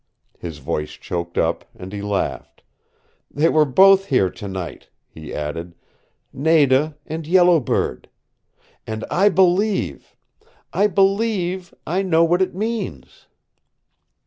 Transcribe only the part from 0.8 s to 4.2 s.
choked up, and he laughed. "They were both